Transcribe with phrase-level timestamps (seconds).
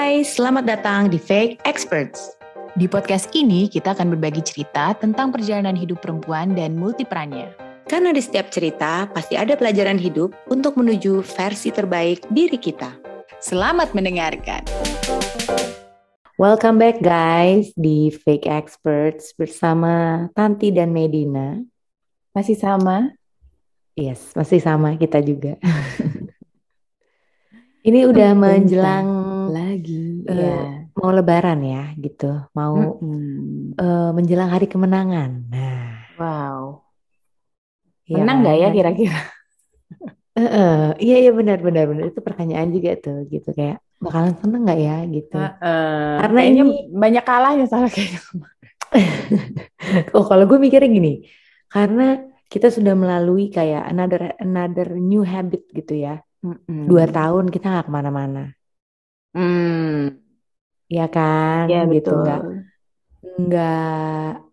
[0.00, 2.32] guys, selamat datang di Fake Experts.
[2.72, 7.52] Di podcast ini kita akan berbagi cerita tentang perjalanan hidup perempuan dan multiperannya.
[7.84, 12.96] Karena di setiap cerita pasti ada pelajaran hidup untuk menuju versi terbaik diri kita.
[13.44, 14.64] Selamat mendengarkan.
[16.40, 21.60] Welcome back guys di Fake Experts bersama Tanti dan Medina.
[22.32, 23.12] Masih sama?
[24.00, 25.60] Yes, masih sama kita juga.
[27.84, 30.50] Ini udah menjelang lagi, uh, ya.
[30.98, 32.24] mau Lebaran ya, gitu.
[32.58, 33.76] Mau Mm-mm.
[33.82, 35.30] uh, menjelang hari kemenangan.
[35.52, 35.78] Nah,
[36.20, 36.84] Wow.
[38.10, 38.72] ya Menang nggak ya kan?
[38.76, 39.18] kira-kira?
[41.04, 44.96] Iya iya benar benar benar itu pertanyaan juga tuh gitu kayak bakalan seneng nggak ya
[45.16, 45.34] gitu.
[45.36, 46.14] Heeh.
[46.20, 46.62] Karena Kayaknya ini
[47.02, 48.20] banyak kalahnya salah kayaknya.
[50.16, 51.12] oh kalau gue mikirnya gini,
[51.70, 52.02] karena
[52.52, 56.18] kita sudah melalui kayak another another new habit gitu ya.
[56.88, 57.14] Dua Mm-mm.
[57.16, 58.40] tahun kita nggak ke mana-mana,
[59.34, 60.08] Hmm,
[60.96, 61.66] ya kan?
[61.70, 62.70] ya Gitu nggak betul.
[63.44, 64.50] nggak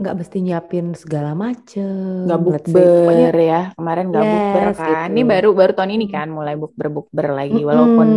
[0.00, 1.84] nggak mesti nyiapin segala macem,
[2.24, 3.54] Nggak bukber ya.
[3.76, 5.06] Kemarin nggak bukber yes kan.
[5.06, 5.12] gitu.
[5.12, 7.58] Ini baru baru tahun ini kan mulai bukber-bukber lagi.
[7.70, 8.08] Walaupun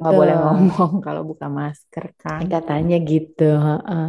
[0.00, 2.42] nggak boleh ngomong kalau buka masker kan.
[2.52, 3.42] Katanya gitu.
[3.66, 4.04] heeh.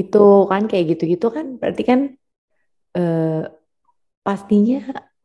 [0.00, 0.18] Itu
[0.50, 2.00] kan kayak gitu-gitu kan berarti kan
[2.98, 3.42] eh,
[4.26, 4.76] pastinya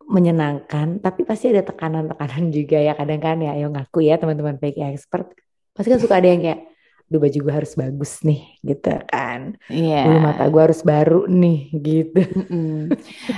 [0.05, 3.57] menyenangkan, tapi pasti ada tekanan-tekanan juga ya kadang kan ya.
[3.57, 5.33] Ayo ngaku ya teman-teman fake expert.
[5.75, 6.61] Pasti kan suka ada yang kayak,
[7.05, 9.61] duh baju gue harus bagus nih gitu kan.
[9.69, 10.09] Iya.
[10.09, 12.21] Bulu mata gue harus baru nih gitu.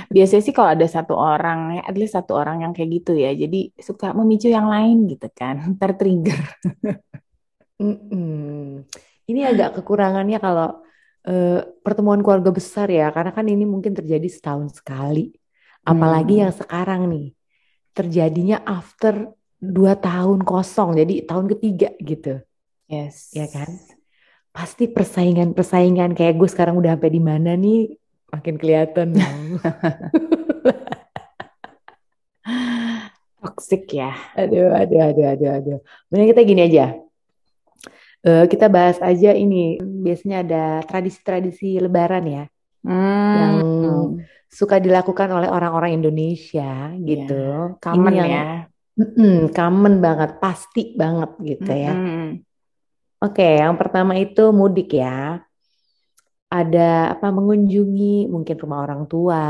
[0.08, 3.32] Biasanya sih kalau ada satu orang, ya at least satu orang yang kayak gitu ya.
[3.36, 5.60] Jadi suka memicu yang lain gitu kan.
[5.80, 6.40] Tertrigger.
[7.78, 8.82] Mm-mm.
[9.28, 10.80] Ini agak kekurangannya kalau
[11.28, 15.37] eh, pertemuan keluarga besar ya, karena kan ini mungkin terjadi setahun sekali.
[15.88, 16.42] Apalagi Hmm.
[16.44, 17.32] yang sekarang nih,
[17.96, 22.44] terjadinya after dua tahun kosong, jadi tahun ketiga gitu,
[22.86, 23.32] Yes.
[23.32, 23.72] ya kan?
[24.52, 27.96] Pasti persaingan-persaingan kayak gue sekarang udah sampai di mana nih,
[28.28, 29.16] makin kelihatan.
[33.38, 34.12] Toxic ya.
[34.34, 35.78] Aduh, aduh, aduh, aduh, aduh.
[36.10, 36.86] Mending kita gini aja.
[38.20, 39.78] Eh, kita bahas aja ini.
[39.78, 42.44] Biasanya ada tradisi-tradisi Lebaran ya,
[42.84, 44.18] yang Hmm.
[44.48, 47.32] Suka dilakukan oleh orang-orang Indonesia Ya, gitu.
[47.96, 48.42] Ini common yang ya.
[49.00, 51.90] mm-mm, common banget, pasti banget gitu ya.
[51.92, 52.44] Mm-mm.
[53.24, 55.42] Oke, yang pertama itu mudik ya.
[56.48, 59.42] Ada apa mengunjungi mungkin rumah orang tua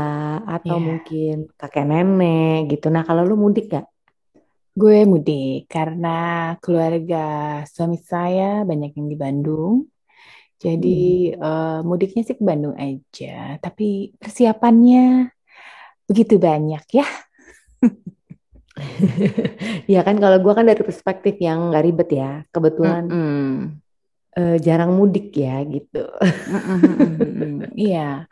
[0.43, 2.85] atau Ya, mungkin kakek nenek gitu.
[2.93, 3.85] Nah, kalau lu mudik gak?
[4.79, 6.07] gue mudik karena
[6.63, 7.17] keluarga
[7.73, 9.73] suami saya banyak yang di Bandung.
[10.59, 11.39] Jadi Mm.
[11.39, 13.55] eh, mudiknya sih ke Bandung aja.
[13.63, 15.31] Tapi persiapannya
[16.05, 17.07] begitu banyak ya.
[19.91, 22.31] Ya kan kalau gua kan dari perspektif yang nggak ribet ya.
[22.47, 23.75] Kebetulan Mm-mm.
[24.39, 26.07] eh, jarang mudik ya gitu.
[27.75, 28.23] Iya.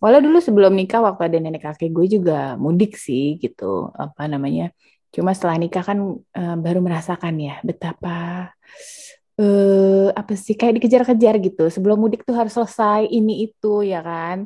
[0.00, 3.92] Walau dulu sebelum nikah waktu ada nenek kakek gue juga mudik sih gitu.
[3.92, 4.72] Apa namanya?
[5.12, 5.98] Cuma setelah nikah kan
[6.32, 8.48] eh, baru merasakan ya betapa
[9.42, 11.62] eh apa sih kayak dikejar-kejar gitu.
[11.74, 14.38] Sebelum mudik tuh harus selesai ini itu ya kan.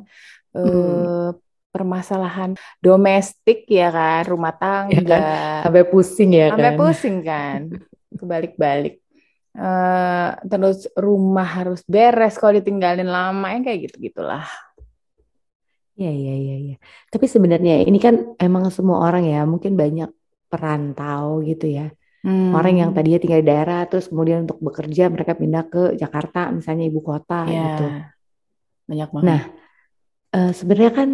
[0.63, 0.69] Hmm.
[0.69, 1.29] Eh
[1.73, 2.51] permasalahan
[2.85, 4.53] domestik ya kan, rumah
[4.93, 5.21] Ya kan?
[5.23, 5.61] tangga.
[5.65, 6.77] Sampai pusing ya Sampai kan?
[6.79, 7.59] pusing kan.
[8.19, 8.93] Kebalik-balik.
[9.57, 14.45] Eh terus rumah harus beres kalau ditinggalin lama ya kayak gitu-gitulah.
[15.99, 16.73] Iya, iya, iya, iya.
[17.13, 18.15] Tapi sebenarnya ini kan
[18.45, 20.09] emang semua orang ya, mungkin banyak
[20.51, 21.81] perantau gitu ya.
[22.57, 26.39] Orang yang Hmm, tadinya tinggal di daerah, terus kemudian untuk bekerja mereka pindah ke Jakarta,
[26.57, 27.83] misalnya ibu kota gitu.
[27.85, 28.13] ya
[28.89, 29.25] banyak banget.
[29.25, 29.39] Nah,
[30.35, 31.09] eh, sebenarnya kan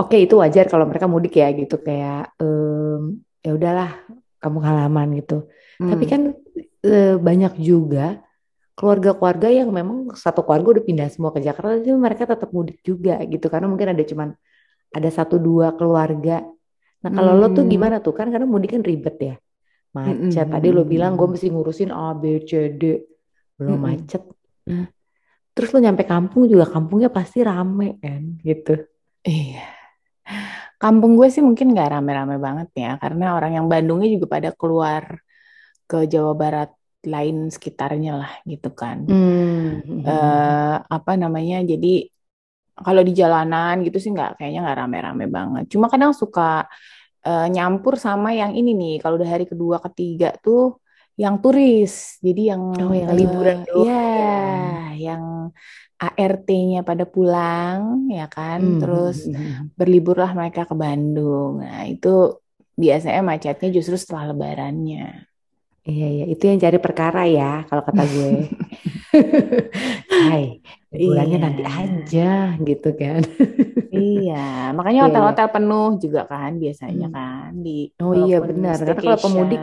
[0.00, 3.02] oke itu wajar kalau mereka mudik ya gitu kayak em,
[3.44, 3.88] ya udahlah
[4.42, 5.34] kamu halaman gitu.
[5.88, 6.20] Tapi Hmm, kan
[6.86, 8.22] eh, banyak juga
[8.78, 13.12] keluarga-keluarga yang memang satu keluarga udah pindah semua ke Jakarta, tapi mereka tetap mudik juga
[13.32, 14.28] gitu karena mungkin ada cuman
[14.96, 16.44] ada satu dua keluarga.
[17.04, 18.14] Nah, kalau lo tuh hmm, gimana tuh?
[18.18, 19.34] Kan karena mudik kan ribet ya.
[20.04, 20.46] Mm, Macet.
[20.46, 22.82] mm, Tadi lo bilang gue mm, mesti ngurusin A, B, C, D.
[23.58, 23.86] Belum mm, mm.
[23.90, 24.22] macet.
[24.70, 24.86] Nah,
[25.56, 28.78] terus lo nyampe kampung juga kampungnya pasti rame kan gitu.
[29.26, 29.66] Iya.
[30.78, 35.18] Kampung gue sih mungkin nggak rame-rame banget ya, karena orang yang Bandungnya juga pada keluar
[35.90, 36.70] ke Jawa Barat
[37.02, 39.02] lain sekitarnya lah gitu kan.
[39.08, 39.82] Hmm.
[40.06, 41.66] eh apa namanya?
[41.66, 42.06] Jadi
[42.78, 45.64] kalau di jalanan gitu sih nggak kayaknya nggak rame-rame banget.
[45.74, 46.70] Cuma kadang suka
[47.28, 48.94] eh, nyampur sama yang ini nih.
[49.04, 50.80] Kalau udah hari kedua ketiga tuh
[51.20, 52.16] yang turis.
[52.24, 55.12] Jadi yang Oh, yang eh, liburan doang ya ya.
[55.12, 55.22] yang
[55.98, 58.60] ART-nya pada pulang ya kan.
[58.62, 58.78] Hmm.
[58.80, 59.26] Terus
[59.74, 61.60] berliburlah mereka ke Bandung.
[61.60, 62.38] Nah, itu
[62.78, 65.26] biasanya macetnya justru setelah lebarannya.
[65.88, 68.30] Iya, iya, itu yang cari perkara ya, kalau kata gue.
[70.12, 70.60] Hai,
[70.92, 71.80] liburannya nanti Iya.
[71.80, 73.24] aja, gitu kan.
[73.88, 75.10] Iya, makanya Iya, iya.
[75.10, 77.16] hotel-hotel penuh juga kan biasanya Hmm.
[77.16, 79.62] kan di Oh iya benar, karena kalau pemudik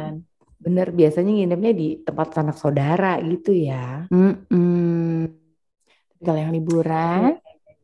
[0.55, 4.09] benar biasanya nginepnya di tempat sanak saudara gitu ya.
[4.09, 7.37] Tapi kalau yang liburan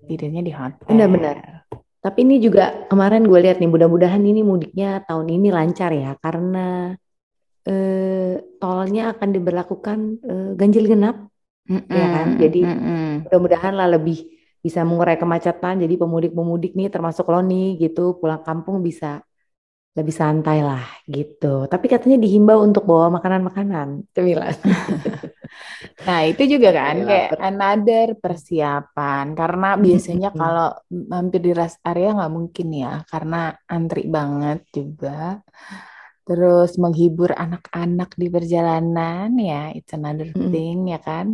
[0.09, 0.87] tidurnya di hotel.
[0.89, 1.35] Benar-benar.
[2.01, 6.97] Tapi ini juga kemarin gue lihat nih, mudah-mudahan ini mudiknya tahun ini lancar ya, karena
[7.69, 11.29] eh, tolnya akan diberlakukan eh, ganjil genap,
[11.97, 12.27] ya kan?
[12.41, 13.25] Jadi mm-mm.
[13.25, 14.17] mudah-mudahan lah lebih
[14.65, 15.75] bisa mengurai kemacetan.
[15.83, 19.07] Jadi pemudik-pemudik nih termasuk lo nih gitu pulang kampung bisa
[19.97, 20.83] lebih santai lah
[21.15, 21.67] gitu.
[21.71, 24.55] Tapi katanya dihimbau untuk bawa makanan-makanan, cemilan.
[26.07, 30.67] Nah, itu juga kan Kayak kayak another persiapan karena biasanya kalau
[31.11, 33.35] mampir di rest area nggak mungkin ya karena
[33.73, 35.09] antri banget juga.
[36.27, 41.27] Terus menghibur anak-anak di perjalanan ya, it's another thing ya kan.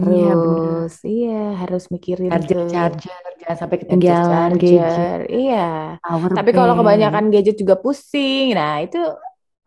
[0.00, 0.34] Iya.
[0.34, 1.30] Harus iya,
[1.60, 4.60] harus mikirin Charger tuh charger jangan sampai ketinggalan charger-charger.
[4.62, 5.56] gadget, Iya.
[6.02, 8.44] power Tapi kalau kebanyakan gadget juga pusing.
[8.58, 8.96] Nah, itu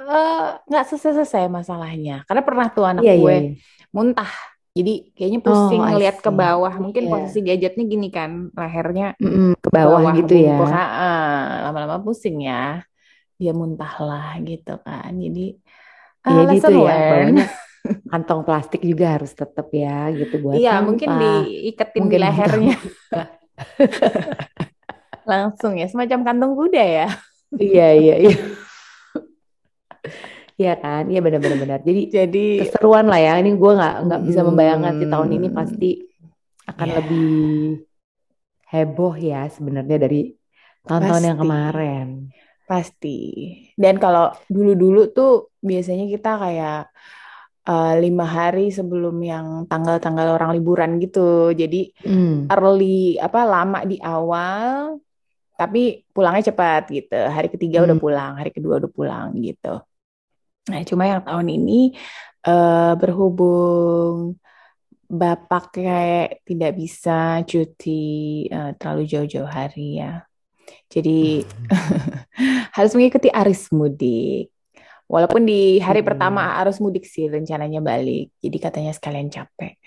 [0.02, 2.14] eh, nggak selesai-selesai masalahnya.
[2.28, 3.50] Karena pernah tuh anak Iya iya gue iya.
[3.96, 4.32] muntah.
[4.78, 6.74] Jadi kayaknya Oh pusing I ngeliat ke bawah.
[6.84, 7.12] Mungkin Iya.
[7.12, 10.54] posisi gadgetnya gini kan, lehernya Mm-mm, ke ke bawah bawah gitu ya.
[11.66, 12.84] lama-lama pusing ya.
[13.44, 15.12] Dia muntah lah gitu kan.
[15.20, 15.60] Jadi
[16.24, 17.12] lesson ya learn.
[17.12, 17.48] bawahnya
[17.84, 22.76] kantong plastik juga harus tetap ya gitu buat Iya, mungkin diiketin di Mungkin buka lehernya
[25.32, 27.08] langsung ya, semacam kantong kuda ya.
[27.56, 28.38] Iya iya iya.
[30.54, 31.10] Iya kan?
[31.10, 31.80] Iya benar-benar benar.
[31.82, 33.34] Jadi Jadi, keseruan lah ya.
[33.40, 35.90] Ini gue nggak nggak bisa membayangkan sih tahun ini hmm, pasti
[36.70, 37.32] akan ya lebih
[38.68, 40.22] heboh ya sebenarnya dari
[40.84, 42.08] tahun-tahun yang kemarin.
[42.64, 43.18] Pasti.
[43.76, 46.80] Dan kalau dulu-dulu tuh biasanya kita kayak
[47.64, 51.56] eh, lima hari sebelum yang tanggal-tanggal orang liburan gitu.
[51.56, 52.52] Jadi Hmm.
[52.52, 55.00] early apa lama di awal,
[55.56, 57.16] tapi pulangnya cepat gitu.
[57.16, 58.04] Hari ketiga udah Hmm.
[58.04, 59.80] pulang, hari kedua udah pulang gitu.
[60.72, 61.96] Nah, cuma yang tahun ini
[62.44, 64.36] eh, berhubung
[65.14, 70.26] Bapak kayak tidak bisa cuti eh, terlalu jauh-jauh hari ya.
[70.88, 71.42] Jadi
[72.78, 74.50] harus mengikuti arus mudik.
[75.10, 76.10] Walaupun di hari Hmm.
[76.10, 78.34] pertama arus mudik sih rencananya balik.
[78.40, 79.78] Jadi katanya sekalian capek.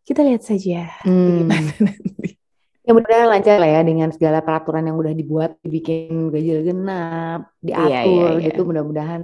[0.00, 1.46] Kita lihat saja Hmm.
[1.50, 2.36] nanti.
[2.80, 7.76] Ya mudah-mudahan lancar lah ya dengan segala peraturan yang udah dibuat, dibikin ganjil genap, Iya,
[7.76, 8.44] iya, diatur iya.
[8.50, 8.60] gitu.
[8.66, 9.20] Mudah-mudahan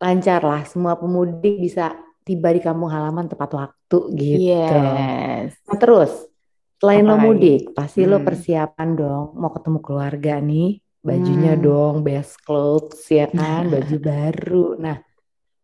[0.00, 0.62] lancar lah.
[0.64, 1.92] Semua pemudik bisa
[2.24, 4.74] tiba di kampung halaman tepat waktu gitu.
[4.74, 5.54] Yes.
[5.68, 6.29] Nah terus,
[6.80, 8.26] selain Apa lo mudik, pasti lo Hmm.
[8.26, 10.66] persiapan dong mau ketemu keluarga nih.
[11.08, 11.62] Bajunya Hmm.
[11.66, 14.56] dong, best clothes ya kan, baju baru.
[14.84, 14.96] Nah,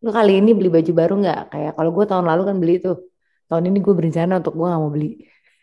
[0.04, 1.40] lo kali ini beli baju baru nggak?
[1.52, 2.96] Kayak kalau gue tahun lalu kan beli tuh.
[3.48, 5.08] Tahun ini gue berencana untuk gue nggak mau beli.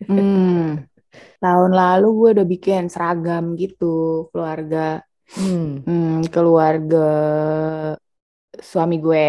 [0.07, 0.83] Hmm.
[1.43, 3.85] Tahun lalu gue udah bikin seragam gitu,
[4.31, 4.79] keluarga,
[5.35, 5.85] Hmm.
[5.85, 6.97] hmm, keluarga
[8.69, 9.23] suami gue.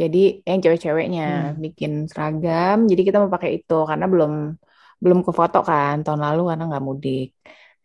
[0.00, 0.18] Jadi
[0.48, 1.60] yang cewek-ceweknya Hmm.
[1.64, 2.76] bikin seragam.
[2.90, 4.32] Jadi kita mau pakai itu karena belum
[5.02, 7.28] belum ke foto kan tahun lalu karena nggak mudik.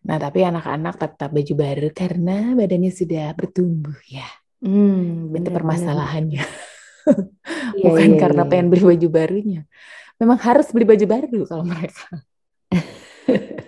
[0.08, 4.26] Nah tapi anak-anak tetap baju baru karena badannya sudah bertumbuh ya.
[4.64, 6.08] Hmm, Itu bener, bener, bener.
[6.08, 6.42] permasalahannya.
[7.76, 8.72] Iya, Bukan iya, karena iya, pengen iya.
[8.72, 9.60] beli baju barunya.
[10.22, 12.06] Memang harus beli baju baru kalau mereka.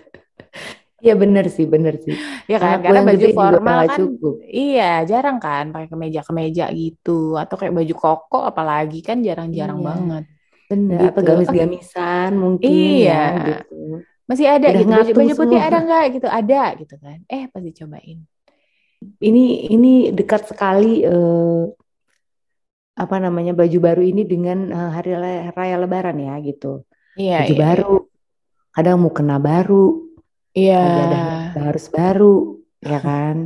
[1.04, 2.16] Iya bener sih, bener sih.
[2.50, 4.34] Ya kan, Anak karena baju formal kan cukup.
[4.60, 7.10] iya jarang kan pakai kemeja-kemeja gitu
[7.42, 10.24] atau kayak baju koko apalagi kan jarang-jarang Iya, banget
[10.70, 11.10] bener.
[11.10, 11.26] Atau gitu.
[11.26, 13.74] Ah, gamis-gamisan mungkin iya, ya gitu.
[14.30, 15.68] masih ada Udah gitu baju baju putih semua.
[15.68, 17.18] ada nggak gitu ada gitu kan.
[17.26, 18.18] Eh pas dicobain.
[19.28, 21.62] Ini ini dekat sekali eh,
[23.02, 25.10] apa namanya baju baru ini dengan eh, hari
[25.56, 26.84] raya, Lebaran ya gitu.
[27.18, 27.64] Iya Baju iya iya.
[27.66, 27.94] baru,
[28.74, 29.84] kadang mukena baru,
[30.54, 30.76] Iya.
[30.84, 31.26] sajadah
[31.68, 32.34] harus baru,
[32.82, 33.36] ya kan?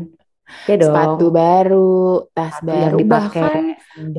[0.69, 1.35] Ya Sepatu dong.
[1.40, 1.93] baru,
[2.37, 3.57] tas Sepatu yang baru, dipakai, bahkan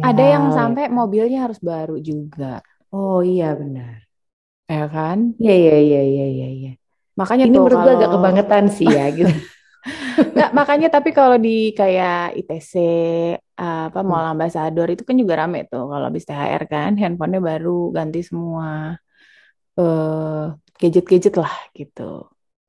[0.01, 2.65] ada yang ya sampai mobilnya harus baru juga,
[2.97, 3.95] Oh iya benar.
[4.71, 5.19] ya kan?
[5.41, 6.45] Iya iya iya iya iya.
[6.57, 6.69] iya.
[7.19, 9.31] Makanya Ini tuh menurut gue agak kalau kebangetan sih ya gitu.
[10.33, 11.49] Nggak, makanya tapi kalau di
[11.79, 12.73] kayak ITC
[13.61, 14.07] apa Hmm.
[14.09, 18.67] Mall Ambassador itu kan juga rame tuh kalau habis THR kan handphonenya baru ganti semua
[19.79, 20.43] eh
[20.79, 22.01] gadget-gadget lah gitu.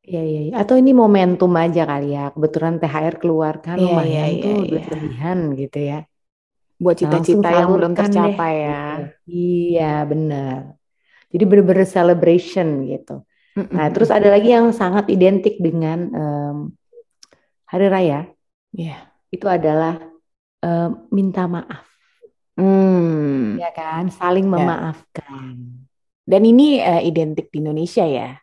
[0.08, 0.38] Iya iya.
[0.46, 0.52] iya.
[0.62, 2.20] Atau ini momentum aja kali ya.
[2.34, 4.64] Kebetulan THR keluar kan iya lumayan iya tuh iya.
[4.68, 5.96] duit lebihan gitu ya.
[6.76, 8.84] Buat cita-cita yang belum salurkan deh tercapai ya.
[9.00, 9.02] gitu.
[9.32, 10.58] Iya benar.
[11.32, 13.16] Jadi bener-bener celebration gitu.
[13.56, 16.56] Nah terus ada lagi yang sangat identik dengan em,
[17.66, 18.20] Hari Raya.
[18.76, 19.08] Iya.
[19.32, 19.96] Itu adalah
[20.60, 21.88] em, minta maaf.
[22.56, 24.08] Hmm, ya kan?
[24.08, 24.52] Saling ya.
[24.56, 25.54] memaafkan.
[26.26, 28.36] Dan ini eh, identik di Indonesia ya.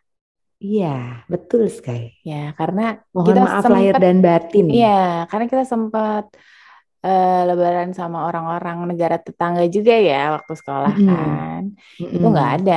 [0.64, 2.14] Iya, betul sekali.
[2.24, 4.66] Ya, karena Mohon kita maaf lahir sempat, dan batin.
[4.72, 6.24] iya, karena kita sempat
[7.04, 11.04] eh, lebaran sama orang-orang negara tetangga juga ya waktu sekolah Mm-mm.
[11.06, 11.62] kan.
[12.14, 12.72] Itu nggak ada,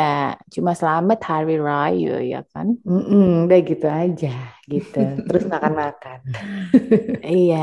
[0.53, 2.67] cuma selamat hari raya ya kan.
[2.87, 4.27] Mm-mm, udah gitu aja,
[4.71, 4.97] gitu.
[5.27, 6.19] Terus makan-makan.
[7.27, 7.57] Iya,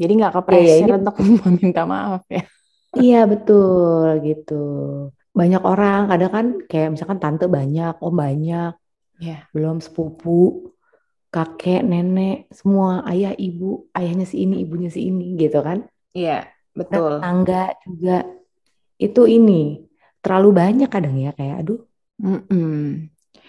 [0.00, 2.40] jadi nggak ke Ya, ya pressure ini, untuk meminta maaf ya.
[2.98, 4.52] iya betul gitu.
[5.38, 8.70] Banyak orang, kadang kan kayak misalkan tante banyak, om banyak,
[9.20, 10.30] Iya, belum sepupu,
[11.34, 13.64] kakek, nenek, semua ayah, ibu,
[13.98, 15.78] ayahnya si ini, ibunya si ini, gitu kan.
[16.16, 16.32] iya,
[16.78, 17.12] betul.
[17.20, 18.10] tetangga juga
[19.04, 19.52] itu ini
[20.22, 21.80] terlalu banyak kadang ya kayak, aduh,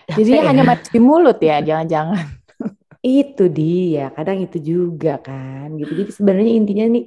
[0.10, 0.68] capek Jadinya hanya ya.
[0.68, 2.26] manis di mulut ya, jangan-jangan.
[3.08, 5.92] Itu dia, kadang itu juga kan, gitu.
[6.00, 7.04] Jadi sebenarnya intinya nih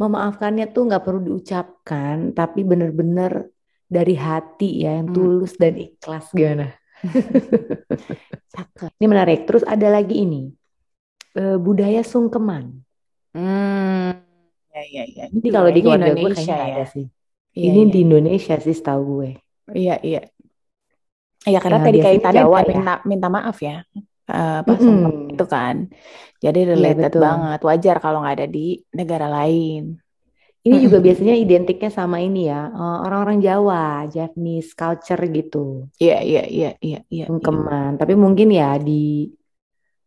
[0.00, 3.32] memaafkannya tuh nggak perlu diucapkan, tapi bener-bener
[3.94, 6.64] dari hati ya, yang Hmm, tulus dan ikhlas gimana.
[8.54, 8.92] cakep.
[9.00, 9.38] Ini menarik.
[9.48, 10.42] Terus ada lagi ini
[11.40, 12.64] eh, budaya sungkeman.
[13.34, 14.10] Hmm,
[14.74, 15.24] ya, ya, ya.
[15.34, 16.74] Ini Ini kalau di gue Indonesia kayaknya nggak ya.
[16.74, 17.06] ada sih.
[17.58, 19.30] Iya, Ini iya, di Indonesia sih setahu gue.
[19.74, 20.20] iya, iya.
[21.48, 22.80] Iya, karena Ya tadi kaitannya Jawa ya.
[22.80, 23.72] minta, minta maaf ya,
[24.30, 25.76] Eh, apa sungkem itu kan.
[26.44, 27.22] Jadi Iya related betul.
[27.24, 27.58] banget.
[27.68, 28.60] Wajar kalau nggak ada di
[28.98, 29.80] negara lain.
[30.60, 36.42] Ini juga biasanya identiknya sama ini ya, eh, orang-orang Jawa, Japanese culture gitu, Iya, iya,
[36.44, 37.24] iya, iya, iya, iya.
[37.28, 37.96] sungkeman.
[37.96, 39.32] Tapi mungkin ya di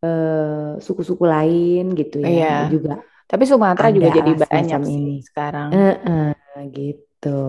[0.04, 2.54] eh, suku-suku lain gitu ya, Iya.
[2.70, 5.16] juga Tapi Sumatera ada juga jadi banyak sih ini.
[5.26, 5.70] sekarang.
[5.74, 7.40] Eh-eh, gitu.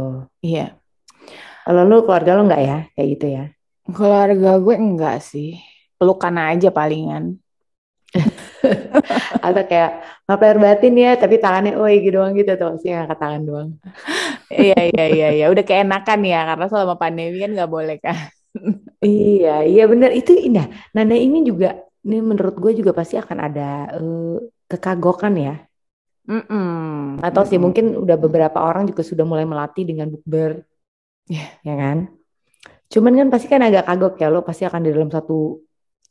[0.40, 0.80] Iya.
[1.64, 3.44] Kalau lu keluarga lu nggak ya kayak gitu ya?
[3.84, 5.60] Keluarga gue enggak sih.
[6.00, 7.36] Pelukan aja palingan.
[9.44, 9.90] Atau kayak
[10.28, 13.68] lahir batin ya, tapi tangannya oi gitu doang gitu tuh, sih ngangkat tangan doang.
[14.52, 15.44] Iya, iya, iya, iya.
[15.52, 18.16] Udah keenakan ya, karena selama pandemi kan nggak boleh kan.
[19.04, 20.66] Iya, iya bener itu indah.
[20.94, 21.66] Nana ini juga,
[22.06, 23.62] ini menurut gue juga pasti akan ada
[23.96, 24.34] eh,
[24.70, 25.52] kekagokan ya.
[26.24, 27.64] Mm-mm, Atau sih mm-mm.
[27.64, 30.64] mungkin udah beberapa orang juga sudah mulai melatih dengan bukber,
[31.30, 31.44] Iya.
[31.66, 31.98] ya kan?
[32.92, 35.63] Cuman kan pasti kan agak kagok ya, lo pasti akan di dalam satu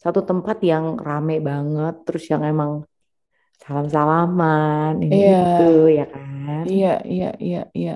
[0.04, 2.72] satu tempat yang rame banget, terus yang emang
[3.64, 5.64] salam-salaman, ini Iya, itu,
[5.98, 6.68] ya kan?
[6.70, 7.92] iya, iya, iya, iya.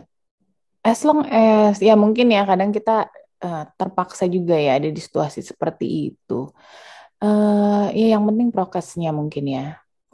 [0.89, 2.91] As long as ya mungkin ya kadang kita
[3.45, 6.33] eh, terpaksa juga ya ada di situasi seperti itu.
[7.23, 9.61] eh ya yang penting prokesnya mungkin ya.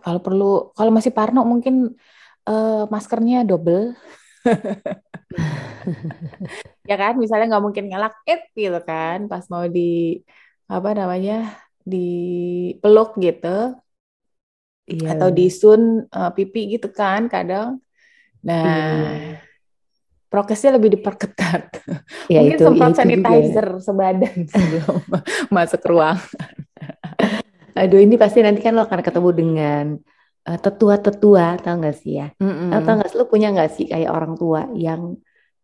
[0.03, 0.45] Kalau perlu,
[0.77, 1.75] kalau masih parno mungkin
[2.49, 3.83] eh, maskernya double,
[6.89, 7.13] ya kan?
[7.21, 9.79] Misalnya nggak mungkin ngelak it gitu kan, pas mau di
[10.73, 11.33] apa namanya
[11.91, 13.47] dipeluk gitu
[14.87, 15.81] Iya atau disun
[16.15, 17.69] eh, pipi gitu kan kadang.
[18.47, 19.53] Nah, Iya, iya, iya.
[20.31, 21.63] prokesnya lebih diperketat.
[22.31, 23.53] Ya Mungkin itu, semprot itu juga ya.
[23.53, 25.03] sanitizer sebadan sebelum
[25.55, 26.17] masuk ruang.
[27.79, 29.85] Aduh ini pasti nanti kan lo akan ketemu dengan
[30.47, 32.25] eh, tetua-tetua, tau gak sih ya?
[32.69, 33.01] Lo tau Mm-mm.
[33.01, 35.01] gak sih, lo punya gak sih kayak orang tua yang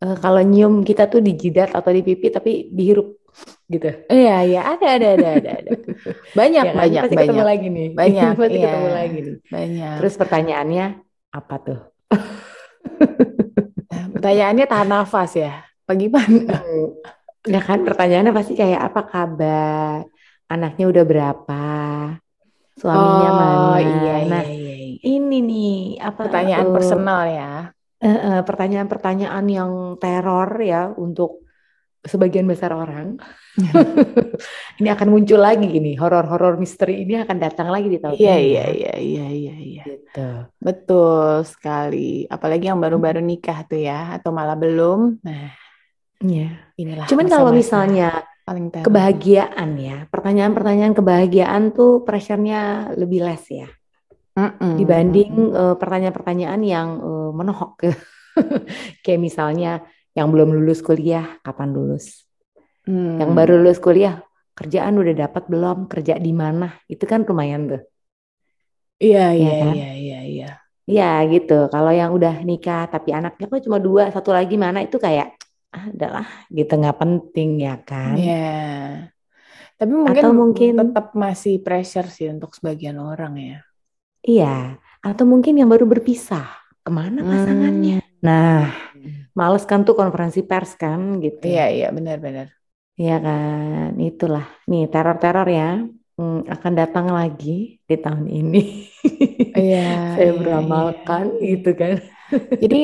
[0.03, 3.07] eh, kalau nyium kita tuh di jidat atau di pipi tapi dihirup
[3.69, 3.89] gitu.
[4.09, 5.71] Iya, iya, ada, ada, ada, ada, ada.
[6.39, 6.79] Banyak, Ya kan?
[6.81, 7.87] banyak, Pasti ketemu banyak, lagi nih.
[7.99, 9.35] banyak, Pasti iya, ketemu lagi nih.
[9.53, 9.93] banyak.
[9.99, 10.85] Terus pertanyaannya
[11.29, 11.79] apa tuh?
[13.89, 15.53] Pertanyaannya tahan nafas ya,
[15.87, 16.27] bagaimana?
[16.29, 16.83] Mm-mm.
[17.47, 19.97] Ya kan pertanyaannya pasti kayak apa kabar?
[20.49, 21.61] Anaknya udah berapa?
[22.79, 23.79] Suaminya Oh, mana?
[23.79, 24.97] iya, iya, Nah, iya, iya.
[25.03, 27.51] ini nih apa Pertanyaan eh, personal ya.
[27.99, 31.43] eh, eh, pertanyaan-pertanyaan yang teror ya untuk
[32.01, 33.19] sebagian besar orang.
[34.79, 38.47] Ini akan muncul lagi gini, horor-horor misteri ini akan datang lagi di tahun Iya, ini
[38.47, 38.67] iya, ya.
[38.71, 39.83] iya, iya, iya, iya.
[39.83, 40.29] Gitu.
[40.57, 42.23] Betul sekali.
[42.25, 45.19] Apalagi yang baru-baru nikah tuh ya, atau malah belum.
[45.19, 45.51] Nah,
[46.19, 46.55] Iya.
[46.79, 48.87] inilah Cuman kalau misalnya paling teror.
[48.87, 53.67] kebahagiaan ya, pertanyaan-pertanyaan kebahagiaan tuh pressure-nya lebih less ya
[54.35, 55.59] Mm-mm, dibanding mm-mm.
[55.59, 57.71] eh, pertanyaan-pertanyaan yang eh, menohok.
[59.03, 59.71] Kayak misalnya
[60.17, 62.05] yang belum lulus kuliah, kapan lulus?
[63.21, 63.61] Yang baru Hmm.
[63.61, 64.15] lulus kuliah,
[64.57, 65.77] kerjaan udah dapat belum?
[65.91, 66.67] Kerja di mana?
[66.93, 67.81] Itu kan lumayan tuh,
[69.03, 69.77] Iya, ya iya, kan?
[69.77, 70.45] iya, iya, iya.
[70.91, 71.53] Iya gitu.
[71.73, 75.27] Kalau yang udah nikah tapi anaknya kok cuma dua, satu lagi mana itu kayak
[75.75, 76.25] ah, adalah
[76.57, 78.19] gitu nggak penting ya kan?
[78.19, 78.33] Iya.
[79.79, 83.57] Tapi mungkin Atau mungkin tetap masih pressure sih untuk sebagian orang ya.
[84.27, 84.45] iya,
[85.07, 86.45] atau mungkin yang baru berpisah,
[86.85, 87.95] ke mana pasangannya?
[87.95, 88.23] Hmm.
[88.23, 88.88] Nah,
[89.39, 91.47] males kan tuh konferensi pers kan gitu.
[91.47, 92.47] Iya, iya, benar-benar.
[93.01, 94.43] Iya kan, itulah.
[94.69, 95.63] Nih teror-teror ya
[96.17, 97.49] hmm, akan datang lagi
[97.89, 98.57] di tahun ini.
[99.57, 99.77] Iya,
[100.13, 100.75] Saya iya, iya.
[100.79, 101.95] beramalkan gitu kan.
[102.61, 102.77] Jadi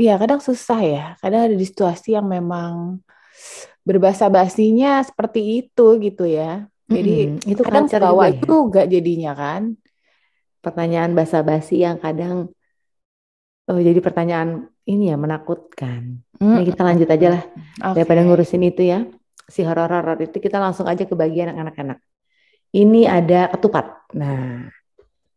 [0.00, 1.00] Iya, kadang susah ya.
[1.20, 2.72] Kadang ada di situasi yang memang
[3.88, 6.66] berbahasa basinya seperti itu gitu ya.
[6.94, 7.40] Jadi Mm-mm.
[7.52, 8.46] Itu kadang culture bawa juga ya.
[8.48, 9.62] juga jadinya kan.
[10.64, 12.36] Pertanyaan basa-basi yang kadang
[13.68, 14.48] oh, jadi pertanyaan
[14.88, 16.22] ini ya menakutkan.
[16.42, 16.66] Nah, Mm-mm.
[16.66, 17.42] kita lanjut aja lah
[17.94, 18.26] daripada Oke.
[18.28, 19.06] ngurusin itu ya.
[19.46, 22.02] Si horor-horor itu kita langsung aja ke bagian anak-anak.
[22.72, 24.10] Ini ada ketupat.
[24.16, 24.66] Nah,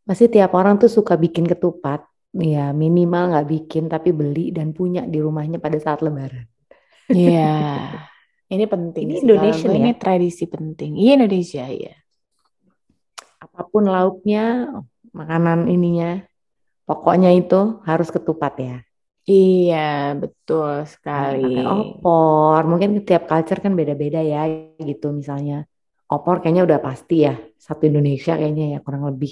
[0.08, 2.06] pasti tiap orang tuh suka bikin ketupat.
[2.36, 6.48] Ya, minimal nggak bikin tapi beli dan punya di rumahnya pada saat Lebaran.
[7.12, 7.54] Iya.
[8.46, 9.74] Ini penting Ini gue ya.
[9.74, 11.02] ini tradisi penting.
[11.02, 11.98] Iya Indonesia ya.
[13.42, 14.70] Apa pun lauknya,
[15.10, 16.22] makanan ininya,
[16.86, 18.78] pokoknya itu harus ketupat ya.
[19.32, 19.76] Iya,
[20.22, 21.42] betul sekali.
[21.44, 22.60] pakai opor.
[22.70, 24.40] Mungkin tiap culture kan beda-beda ya
[24.90, 25.06] gitu.
[25.20, 25.56] Misalnya
[26.14, 27.34] opor kayaknya udah pasti ya.
[27.66, 29.32] Satu Indonesia kayaknya ya kurang lebih.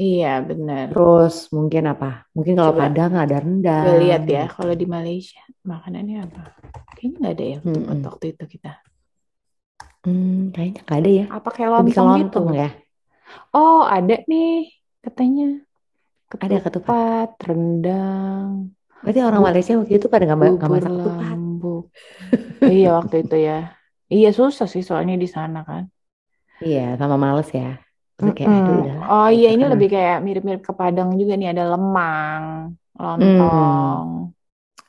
[0.00, 0.88] Iya, benar.
[0.90, 2.10] Terus mungkin apa?
[2.36, 3.36] Mungkin kalau Coba Padang ada
[3.82, 6.42] gue rendang lihat ya, kalau di Malaysia makanannya apa?
[6.96, 8.08] Kayaknya nggak ada ya Mm-mm.
[8.08, 8.70] waktu itu kita.
[10.04, 11.24] Hmm, kayaknya nggak ada ya.
[11.36, 12.38] Apa kayak Lebih ke lontong gitu?
[12.38, 12.66] lontong ya.
[13.56, 14.46] Oh, ada nih
[15.04, 15.44] katanya
[16.44, 16.64] Ada ketupat.
[16.64, 18.50] ketupat, rendang,
[19.02, 21.38] Berarti orang Malaysia waktu itu pada nggak nggak masak ketupat.
[22.74, 23.58] Iya, waktu itu ya.
[24.14, 25.82] Iya, susah sih soalnya di sana kan.
[26.64, 27.78] Iya, sama males ya.
[28.18, 29.70] Terus kayak aduh udahlah Oh gitu iya, ini kan.
[29.72, 31.48] lebih kayak mirip-mirip ke Padang juga nih.
[31.54, 32.42] Ada lemang,
[32.98, 34.06] lontong.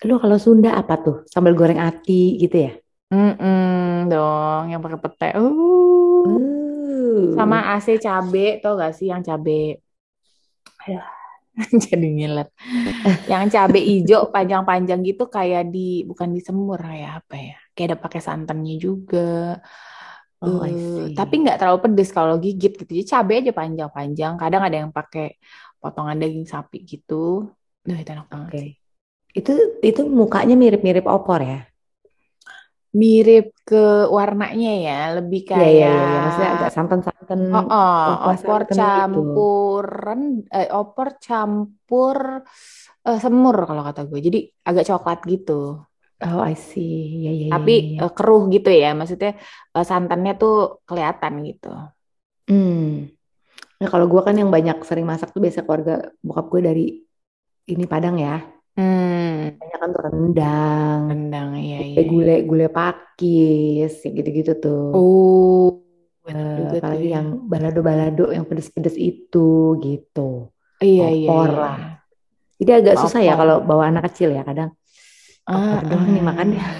[0.07, 1.15] Lu kalau Sunda apa tuh?
[1.29, 2.71] Sambal goreng ati gitu ya?
[3.09, 5.27] Mm-mm, dong, yang pakai pete.
[5.37, 5.51] Uh,
[6.29, 7.33] Uh.
[7.37, 9.81] sama AC cabe, tau gak sih yang cabe?
[10.87, 11.18] Aduh,
[11.85, 12.47] jadi ngiler.
[13.31, 17.55] Yang cabe hijau panjang-panjang gitu kayak di bukan di semur ya apa ya?
[17.73, 19.19] Kayak ada pakai santannya juga.
[20.41, 22.91] Oh, Eh, tapi nggak terlalu pedes kalau gigit gitu.
[22.97, 24.33] Jadi cabe aja panjang-panjang.
[24.41, 25.23] Kadang ada yang pakai
[25.81, 27.13] potongan daging sapi gitu.
[27.87, 28.61] Duh, itu enak banget Oke.
[28.61, 28.71] sih.
[29.39, 29.51] Itu
[29.89, 31.57] itu mukanya mirip-mirip opor ya?
[32.89, 36.19] Mirip ke warnanya ya, lebih Iya, iya, iya, iya.
[36.25, 38.77] Maksudnya kayak agak santan-santan, oh, oh, opor santan gitu.
[38.81, 42.17] campuran eh, opor campur
[43.05, 44.19] eh, semur kalau kata gue.
[44.25, 45.85] Jadi agak coklat gitu.
[46.19, 47.23] Oh, I see.
[47.23, 48.09] Iya, iya, Tapi iya.
[48.09, 48.97] eh, keruh gitu ya.
[48.97, 49.37] Maksudnya
[49.77, 51.69] eh, santannya tuh kelihatan gitu.
[52.49, 53.05] Hmm.
[53.79, 56.85] Nah, kalau gue kan yang banyak sering masak tuh biasa keluarga bokap gue dari
[57.69, 58.58] ini Padang ya.
[58.79, 61.99] Hmm, Banyak kan tuh rendang, rendang iya iya.
[61.99, 61.99] iya.
[62.09, 64.79] gule-gule, gule pakis, gitu-gitu tuh.
[64.93, 65.69] Oh,
[66.25, 67.15] tuh apalagi ya.
[67.15, 69.47] yang balado-balado yang pedes-pedes itu
[69.85, 70.51] gitu.
[70.83, 71.59] Iya iya Opor iya.
[71.63, 71.77] lah.
[72.59, 73.39] Jadi agak susah ya Opor.
[73.41, 74.69] kalau bawa anak kecil ya kadang
[75.49, 76.61] opor Ah, doang nih makannya.
[76.61, 76.73] ah.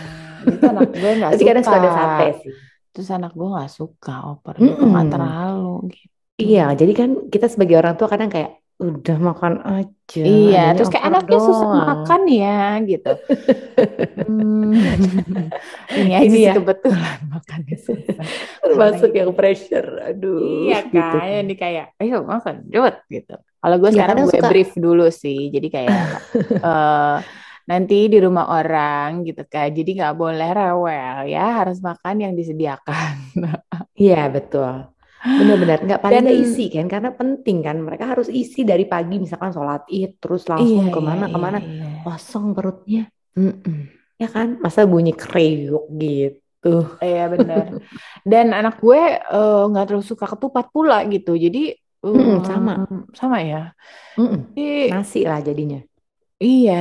[0.54, 1.76] Itu anak gue nggak Tapi kadang suka.
[1.76, 2.54] suka ada sate sih.
[2.94, 5.14] Terus anak gue nggak suka opor gitu, nggak Mm-mm.
[5.14, 6.14] terlalu gitu.
[6.42, 11.06] Iya, jadi kan kita sebagai orang tua kadang kayak udah makan aja, Iya, terus kayak
[11.12, 11.80] anaknya susah doang.
[11.84, 13.12] makan ya gitu.
[14.30, 14.72] Hmm.
[16.00, 18.24] Ini aja Ini ya, kebetulan makannya susah.
[18.64, 19.90] termasuk yang pressure.
[20.06, 21.44] Aduh, Iya gitu kan, kan.
[21.44, 23.36] ini kayak, ayo makan, cepet gitu.
[23.60, 26.00] Kalau gue Ya sekarang kadang gue suka brief dulu sih, jadi kayak
[26.64, 27.18] eh
[27.70, 33.14] nanti di rumah orang gitu kan, jadi nggak boleh rewel ya, harus makan yang disediakan.
[33.94, 34.90] Iya betul.
[35.20, 39.52] Benar-benar nggak paling Dan isi kan karena penting kan mereka harus isi dari pagi misalkan
[39.52, 43.04] sholat id terus iya langsung iya ke mana iya ke mana iya, kosong perutnya
[43.36, 43.78] Mm-mm.
[44.20, 47.66] ya kan masa bunyi kriuk gitu Iya benar.
[48.28, 51.72] Dan anak gue eh, nggak terlalu suka ketupat pula gitu, jadi
[52.04, 53.72] Mm-mm, sama em, sama ya.
[54.20, 54.56] Mm-mm.
[54.56, 55.80] Jadi nasi lah jadinya
[56.40, 56.74] iya,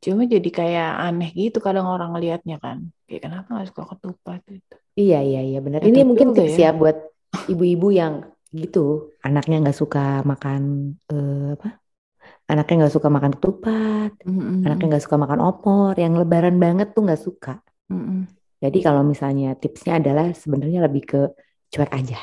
[0.00, 4.74] cuma jadi kayak aneh gitu kadang orang ngelihatnya kan, kayak kenapa nggak suka ketupat gitu.
[4.96, 6.72] iya iya iya benar ini mungkin tips ya.
[6.72, 6.96] ya buat
[7.52, 8.14] ibu-ibu yang
[8.54, 9.98] gitu anaknya nggak suka
[10.30, 10.62] makan
[11.12, 11.66] eh, apa
[12.52, 14.10] anaknya nggak suka makan ketupat
[14.64, 14.90] anaknya Mm-mm.
[14.90, 17.50] nggak suka makan opor yang lebaran banget tuh nggak suka
[17.90, 18.26] Mm-mm.
[18.62, 21.18] jadi kalau misalnya tipsnya adalah sebenarnya lebih ke
[21.72, 22.18] cuek aja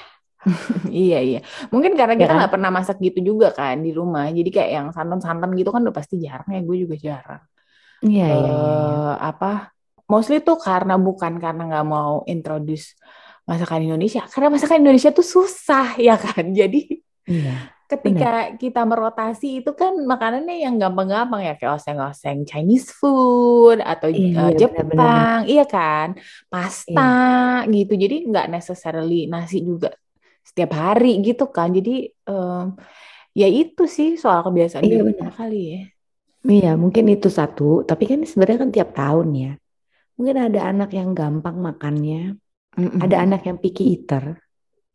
[1.00, 1.38] Iya iya.
[1.74, 4.24] Mungkin karena ya kita kan nggak pernah masak gitu juga kan di rumah.
[4.38, 6.60] Jadi kayak yang santan-santan gitu kan udah pasti jarang ya.
[6.68, 7.42] Gue juga jarang.
[8.06, 9.48] iya iya iya iya eh apa?
[10.12, 12.86] Mostly tuh karena bukan karena nggak mau introduce
[13.44, 14.24] masakan Indonesia.
[14.28, 16.52] Karena masakan Indonesia tuh susah ya kan.
[16.52, 23.84] Jadi iya ketika kita merotasi itu kan makanannya yang gampang-gampang ya kayak oseng-oseng Chinese food
[23.84, 27.14] atau iya eh, Jepang, iya kan, iya pasta
[27.70, 27.94] gitu.
[27.94, 29.94] Jadi nggak necessarily nasi juga
[30.42, 31.70] setiap hari gitu kan.
[31.76, 32.66] Jadi em,
[33.38, 35.82] ya itu sih soal kebiasaan iya benar kali ya.
[36.44, 37.88] Iya, mungkin itu satu.
[37.88, 39.52] Tapi kan sebenarnya kan tiap tahun ya.
[40.20, 42.36] Mungkin ada anak yang gampang makannya,
[43.04, 43.24] ada Mm-mm.
[43.24, 44.24] anak yang picky eater,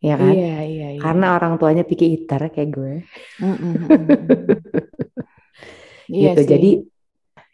[0.02, 0.36] ya kan?
[0.36, 1.12] Iya iya iya.
[1.12, 2.94] Karena orang tuanya picky eater kayak gue.
[6.16, 6.40] Iya gitu.
[6.46, 6.52] sih.
[6.52, 6.66] Jadi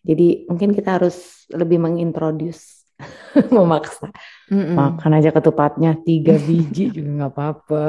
[0.04, 2.84] Jadi mungkin kita harus lebih mengintroduce,
[3.56, 4.12] memaksa.
[4.50, 4.80] Mm-mm.
[4.80, 7.82] Makan aja ketupatnya tiga biji juga nggak apa-apa.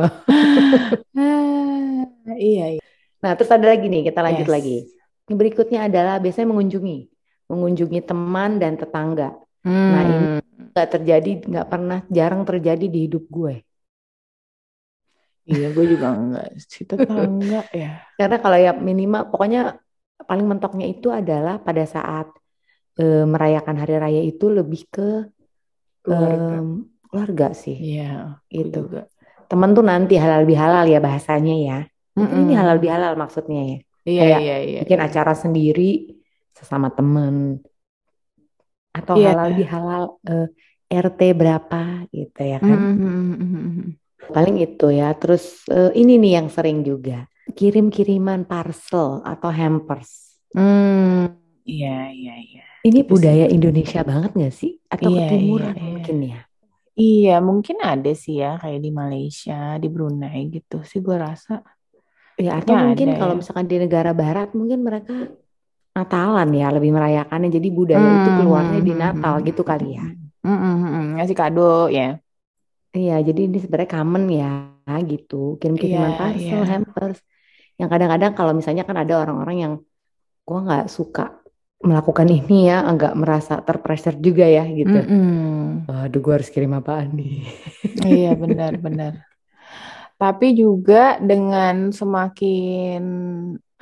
[1.18, 2.04] Ah,
[2.46, 2.82] iya, iya.
[3.24, 4.54] Nah, terus ada lagi nih, kita lanjut Yes.
[4.56, 4.72] lagi.
[5.28, 6.96] Yang berikutnya adalah biasanya mengunjungi,
[7.52, 9.26] mengunjungi teman dan tetangga.
[9.92, 10.45] Nah, ini Hmm,
[10.76, 13.54] nggak terjadi, nggak pernah, jarang terjadi di hidup gue.
[15.52, 17.88] iya, gue juga enggak sih tetangga ya.
[18.18, 19.60] Karena kalau ya minimal, pokoknya
[20.30, 22.28] paling mentoknya itu adalah pada saat
[23.02, 25.02] eh, merayakan hari raya itu lebih ke
[26.04, 26.58] Keluarga.
[27.10, 27.78] keluarga sih.
[27.84, 28.04] Iya,
[28.52, 28.80] Itu.
[28.82, 29.00] juga.
[29.50, 31.78] Temen tuh nanti halal bihalal ya bahasanya ya.
[32.18, 32.60] Mungkin ini Mm-mm.
[32.60, 33.78] halal bihalal maksudnya ya.
[34.10, 34.82] Iya, Kayak iya, iya.
[34.82, 35.04] bikin iya.
[35.08, 35.82] acara sendiri
[36.58, 37.34] sesama temen
[38.98, 39.30] atau Iya.
[39.36, 40.48] halal bihalal eh,
[41.06, 41.80] RT berapa
[42.16, 42.80] gitu ya kan.
[42.80, 43.98] Mm-mm.
[44.36, 45.08] Paling itu ya.
[45.22, 47.28] Terus eh, ini nih yang sering juga
[47.58, 50.10] kirim-kiriman parcel atau hampers.
[50.56, 51.30] Hmm,
[51.68, 52.64] iya, iya, iya.
[52.86, 53.12] Ini Gitu sih.
[53.12, 54.72] budaya Indonesia banget gak sih?
[54.94, 55.86] Atau Iya, ketimuran iya, iya.
[55.86, 56.40] mungkin ya?
[56.96, 61.60] Iya, mungkin ada sih ya kayak di Malaysia, di Brunei gitu sih gue rasa.
[62.36, 63.40] Ya atau mungkin ada kalau ya.
[63.40, 65.14] misalkan di negara barat mungkin mereka
[65.96, 67.50] Natalan ya lebih merayakannya.
[67.58, 70.06] Jadi budaya itu Hmm, keluarnya hmm, di hmm, Natal hmm, gitu hmm, kali ya.
[70.44, 71.06] hmm, hmm, hmm, hmm.
[71.16, 71.62] Ngasih kado
[71.98, 72.04] ya.
[72.98, 74.46] Iya, jadi ini sebenarnya common ya
[75.12, 75.36] gitu.
[75.60, 76.62] Kirim-kiriman Iya, parcel, iya.
[76.72, 77.18] hampers.
[77.80, 79.74] Yang kadang-kadang kalau misalnya kan ada orang-orang yang
[80.48, 81.22] gua nggak suka
[81.88, 84.98] melakukan ini ya, agak merasa terpressure juga ya gitu.
[84.98, 85.88] Mm-mm.
[85.90, 87.34] Aduh, gua harus kirim apaan nih?
[88.08, 89.14] Iya, benar-benar.
[90.16, 93.02] Tapi juga dengan semakin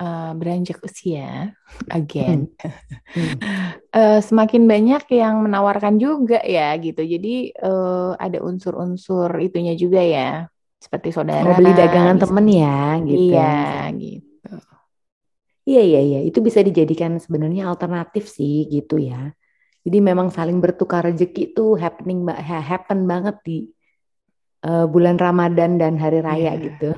[0.00, 1.54] uh, beranjak usia,
[1.90, 2.50] again,
[3.14, 3.38] Hmm.
[3.94, 7.02] eh, semakin banyak yang menawarkan juga ya gitu.
[7.04, 10.50] Jadi eh, ada unsur-unsur itunya juga ya,
[10.82, 11.46] seperti saudara.
[11.46, 13.30] Mau beli dagangan bisa- temen ya gitu.
[13.30, 13.54] Iya,
[13.94, 14.54] gitu.
[15.64, 16.20] Iya, iya, iya.
[16.26, 19.32] Itu bisa dijadikan sebenarnya alternatif sih gitu ya.
[19.84, 23.58] Jadi memang saling bertukar rezeki itu happening, happen banget di
[24.64, 26.64] eh, bulan Ramadan dan hari raya Iya.
[26.72, 26.90] gitu.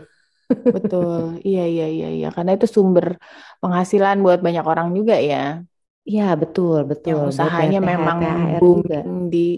[0.46, 1.42] Betul.
[1.42, 2.28] Iya, iya, iya, iya.
[2.30, 3.18] Karena itu sumber
[3.62, 5.62] penghasilan buat banyak orang juga ya.
[6.06, 7.10] Iya, betul, betul.
[7.10, 8.98] Yang usahanya THR, memang THR juga.
[9.02, 9.48] booming di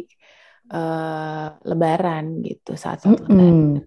[0.72, 3.36] eh, Lebaran gitu saat saat Lebaran.
[3.36, 3.84] Mm-mm.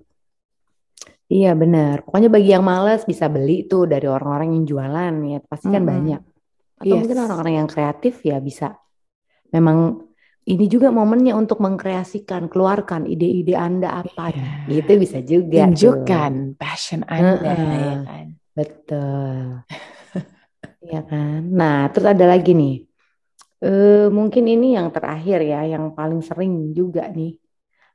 [1.32, 2.04] Iya benar.
[2.04, 5.40] Pokoknya bagi yang males bisa beli tuh dari orang-orang yang jualan ya.
[5.48, 5.94] Pasti kan Mm-mm.
[5.96, 6.22] banyak.
[6.82, 7.26] Atau mungkin Yes.
[7.26, 8.76] orang-orang yang kreatif ya bisa.
[9.56, 10.11] Memang
[10.42, 14.82] ini juga momennya untuk mengkreasikan, keluarkan ide-ide Anda apa Iya.
[14.82, 15.78] gitu bisa juga tuh.
[15.78, 17.78] Tunjukkan passion Anda Heeh.
[17.78, 18.26] ya kan.
[18.58, 19.38] Betul.
[20.82, 21.46] Iya kan.
[21.46, 22.90] Nah, terus ada lagi nih.
[23.62, 27.38] Eh mungkin ini yang terakhir ya, yang paling sering juga nih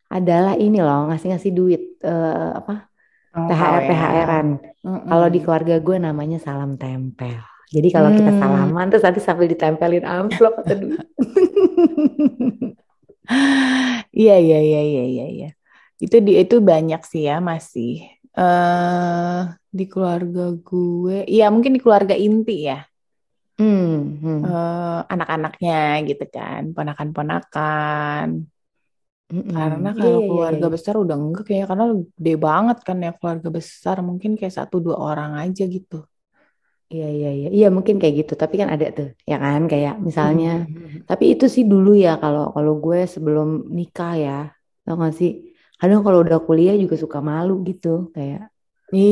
[0.07, 2.87] adalah ini loh ngasih-ngasih duit eh, apa
[3.35, 3.89] Angpau THR ya.
[3.91, 4.49] THR-an.
[4.87, 5.09] Mm-mm.
[5.11, 7.43] Kalau di keluarga gue namanya salam tempel.
[7.75, 8.41] Jadi kalau kita Hmm.
[8.41, 11.03] salaman terus nanti sambil ditempelin amplop atau duit.
[14.19, 15.47] Iya, iya, iya, iya, iya, iya.
[16.05, 17.87] Itu di itu banyak sih ya masih
[18.39, 19.39] eh
[19.79, 21.15] di keluarga gue.
[21.33, 22.77] Iya, mungkin di keluarga inti ya.
[23.59, 24.45] Hmm, hmm.
[24.47, 25.73] Eh, anak-anaknya
[26.09, 28.29] gitu kan, ponakan-ponakan.
[29.33, 29.55] Mm-mm.
[29.55, 30.69] Karena Iya, kalau iya, iya, keluarga iya.
[30.75, 31.85] besar udah enggak kayak karena
[32.19, 35.97] gede banget kan ya keluarga besar mungkin kayak satu dua orang aja gitu.
[36.93, 37.47] Iya, iya, iya.
[37.57, 38.33] Iya, mungkin kayak gitu.
[38.43, 39.61] Tapi kan ada tuh, ya kan?
[39.73, 40.49] Kayak misalnya.
[40.71, 41.03] Mhm.
[41.11, 44.33] Tapi itu sih dulu ya kalau kalau gue sebelum nikah ya.
[44.87, 45.31] Tau gak sih?
[45.81, 47.89] Kadang kalau udah kuliah juga suka malu gitu.
[48.15, 48.55] Kayak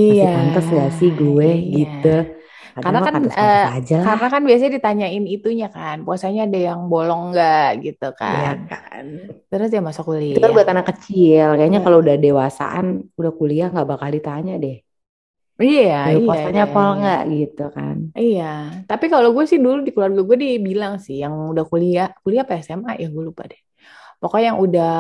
[0.07, 1.75] masih Iya, pantas gak sih gue iya.
[1.83, 2.09] gitu.
[2.75, 4.05] Karena kan pantas-pantas eh, aja lah.
[4.07, 8.57] karena kan biasanya ditanyain itunya kan, puasanya ada yang bolong nggak gitu Iya kan.
[8.71, 9.05] kan.
[9.51, 10.57] Terus dia masuk Itu kan kuliah.
[10.57, 11.47] buat anak kecil.
[11.59, 11.85] Kayaknya Iya.
[11.87, 12.87] kalau udah dewasaan,
[13.19, 14.77] udah kuliah nggak bakal ditanya deh.
[15.63, 16.99] Iya, Eh, iya, puasanya iya, pol iya.
[17.01, 17.97] nggak gitu kan.
[18.21, 18.45] Iya,
[18.91, 22.55] tapi kalau gue sih dulu di keluarga gue dibilang sih yang udah kuliah, kuliah apa
[22.67, 23.61] SMA ya gue lupa deh.
[24.21, 24.91] Pokoknya yang udah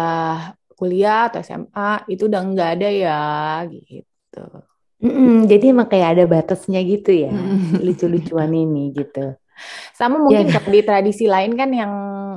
[0.78, 3.12] kuliah atau SMA itu udah nggak ada ya
[3.72, 4.38] gitu.
[5.04, 7.30] Mm-mm, jadi emang kayak ada batasnya gitu ya.
[7.34, 7.82] Mm.
[7.86, 9.36] Lucu-lucuan ini gitu.
[9.94, 11.92] Sama Ya mungkin kalau di tradisi lain kan yang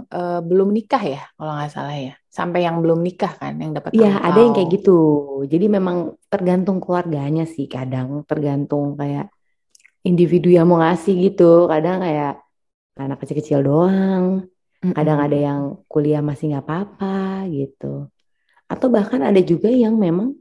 [0.09, 2.13] eh, belum nikah ya, kalau nggak salah ya.
[2.37, 4.91] Sampai yang belum nikah kan yang dapat Iya, ada yang kayak gitu.
[5.49, 5.97] Jadi memang
[6.29, 8.21] tergantung keluarganya sih kadang.
[8.29, 9.33] Tergantung kayak
[10.05, 11.65] individu yang mau ngasih gitu.
[11.65, 12.33] Kadang kayak
[13.01, 14.25] anak kecil-kecil doang.
[14.93, 18.05] Kadang ada yang kuliah masih nggak apa-apa gitu.
[18.69, 20.37] Atau bahkan ada juga yang memang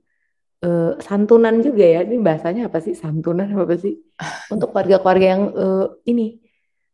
[0.61, 2.01] eh, santunan juga ya.
[2.05, 2.93] Ini bahasanya apa sih?
[2.93, 3.97] Santunan apa sih?
[4.53, 6.27] Untuk keluarga-keluarga yang eh, ini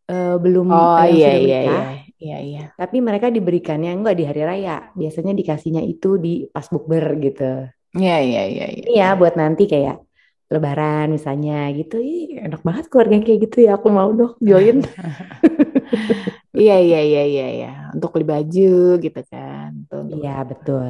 [0.07, 1.83] eh, belum Oh iya iya iya
[2.23, 2.61] iya iya.
[2.81, 4.71] tapi mereka diberikannya enggak di hari raya.
[5.01, 7.43] Biasanya dikasihnya itu di pas bukber gitu.
[7.99, 8.85] Iya iya iya iya.
[8.99, 9.97] Ya buat nanti kayak
[10.53, 11.95] Lebaran misalnya gitu.
[12.11, 13.71] Ih, enak banget keluarga yang kayak gitu ya.
[13.79, 14.77] Aku mau dong join.
[16.61, 17.67] Iya iya iya iya iya.
[17.95, 18.63] Untuk beli baju
[19.05, 19.71] gitu kan.
[20.17, 20.87] Iya betul.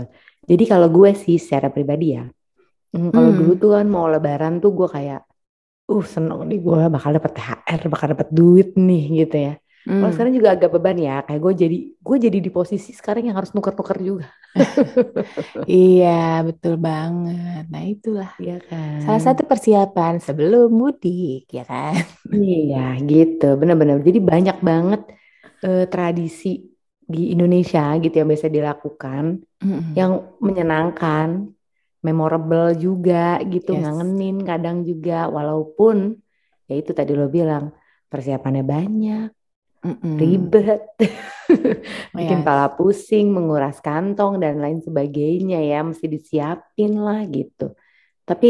[0.50, 2.22] Jadi kalau gue sih secara pribadi ya,
[2.94, 3.62] mm, kalau dulu Hmm.
[3.62, 5.20] tuh kan mau lebaran tuh gue kayak,
[5.92, 9.52] uh seneng nih gue bakal dapet THR, bakal dapet duit nih gitu ya.
[9.98, 10.14] Kalau Hmm.
[10.14, 13.52] sekarang juga agak beban ya, kayak gue jadi gue jadi di posisi sekarang yang harus
[13.56, 14.26] nuker-nuker juga.
[15.72, 16.06] Iya,
[16.46, 17.60] betul banget.
[17.72, 18.54] Nah, itulah Iya
[19.02, 19.26] salah kan?
[19.26, 21.94] satu persiapan sebelum mudik, ya kan?
[22.36, 22.78] Iya
[23.10, 23.96] gitu, bener-bener.
[24.08, 25.00] Jadi banyak banget
[25.66, 26.46] eh, tradisi
[27.14, 29.24] di Indonesia gitu yang biasa dilakukan,
[29.64, 29.98] Mm-mm.
[29.98, 30.12] yang
[30.46, 31.28] menyenangkan,
[32.06, 33.16] memorable juga
[33.52, 33.82] gitu, Yes.
[33.82, 35.96] ngangenin kadang juga, walaupun
[36.68, 37.64] ya itu tadi lo bilang
[38.12, 39.26] persiapannya banyak,
[39.84, 40.18] Mm-mm.
[40.20, 40.80] ribet,
[42.18, 42.46] bikin Yes.
[42.46, 47.74] pala pusing, menguras kantong dan lain sebagainya ya, mesti disiapin lah gitu.
[48.28, 48.48] Tapi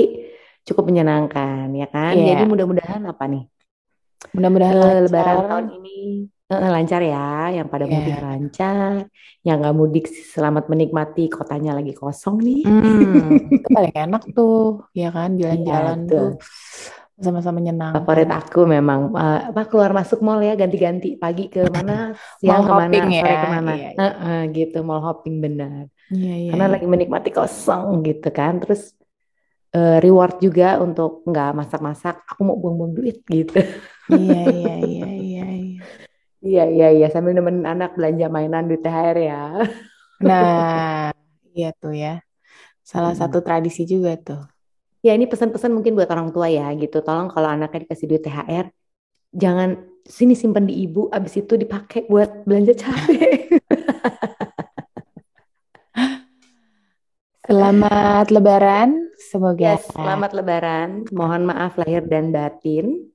[0.67, 2.15] cukup menyenangkan ya kan?
[2.15, 3.43] Iya, Jadi mudah-mudahan apa nih?
[4.35, 5.91] mudah-mudahan Eh, Lebaran tahun ini
[6.53, 7.19] eh, lancar ya,
[7.57, 8.25] yang pada mudik Iya.
[8.27, 8.95] lancar,
[9.47, 12.61] yang nggak mudik selamat menikmati kotanya lagi kosong nih.
[12.65, 14.55] Hmm, itu paling enak tuh,
[15.01, 15.31] ya kan?
[15.41, 16.31] Iya Jalan-jalan tuh, tuh
[17.25, 17.57] sama-sama
[17.93, 18.33] favorit menyenangkan.
[18.39, 21.93] aku memang eh, apa keluar masuk mall ya ganti-ganti pagi ke mana,
[22.41, 25.37] siang Mall ke mana, hopping sore ya, ke mana, iya, iya, Heeh, gitu mall hopping
[25.45, 25.85] benar.
[26.13, 26.75] iya, iya, Karena iya.
[26.75, 28.83] lagi menikmati kosong gitu kan, terus
[29.77, 33.59] eh, reward juga untuk nggak masak-masak, aku mau buang-buang duit gitu.
[34.13, 35.83] Iya, iya, iya, iya, iya.
[36.47, 39.35] Iya iya iya sambil nemenin anak belanja mainan di THR ya.
[40.27, 40.47] Nah,
[41.57, 42.09] iya tuh ya.
[42.91, 43.21] Salah Mm-mm.
[43.21, 44.41] satu tradisi juga tuh.
[45.03, 47.03] Ya ini pesan-pesan mungkin buat orang tua ya gitu.
[47.03, 48.71] Tolong kalau anaknya dikasih duit THR,
[49.35, 53.51] jangan sini simpen di ibu, abis itu dipakai buat belanja cabai.
[57.43, 61.11] Selamat Lebaran, semoga Ya, selamat Lebaran.
[61.11, 63.11] Mohon maaf lahir dan batin.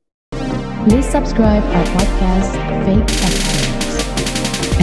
[0.84, 2.52] Please subscribe our podcast,
[2.84, 4.04] Fake Experts,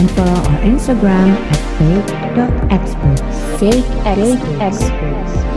[0.01, 3.21] and follow our Instagram at fake.experts.
[3.61, 4.81] fake Fake experts.
[4.89, 5.54] experts.